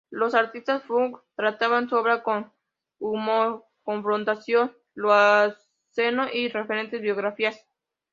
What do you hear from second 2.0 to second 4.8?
con humor, confrontación,